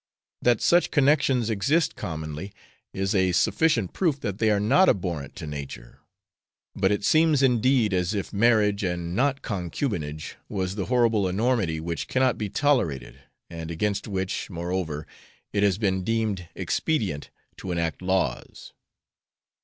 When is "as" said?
7.93-8.15